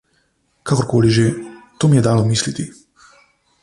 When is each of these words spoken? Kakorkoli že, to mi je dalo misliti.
Kakorkoli 0.63 1.11
že, 1.11 1.25
to 1.77 1.85
mi 1.87 1.95
je 2.01 2.05
dalo 2.09 2.25
misliti. 2.25 2.65